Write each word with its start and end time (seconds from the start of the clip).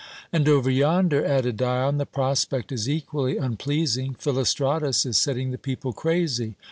"And 0.33 0.49
over 0.49 0.71
yonder," 0.71 1.23
added 1.23 1.57
Dion, 1.57 1.99
"the 1.99 2.07
prospect 2.07 2.71
is 2.71 2.89
equally 2.89 3.37
unpleasing. 3.37 4.15
Philostratus 4.15 5.05
is 5.05 5.15
setting 5.17 5.51
the 5.51 5.59
people 5.59 5.93
crazy. 5.93 6.55